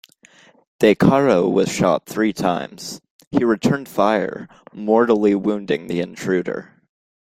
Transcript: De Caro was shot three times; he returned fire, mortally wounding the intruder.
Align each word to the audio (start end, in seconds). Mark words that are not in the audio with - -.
De 0.79 0.95
Caro 0.95 1.47
was 1.47 1.71
shot 1.71 2.07
three 2.07 2.33
times; 2.33 3.01
he 3.29 3.43
returned 3.43 3.87
fire, 3.87 4.47
mortally 4.73 5.35
wounding 5.35 5.85
the 5.85 5.99
intruder. 5.99 6.81